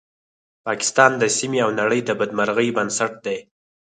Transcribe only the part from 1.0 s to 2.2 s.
د سیمې او نړۍ د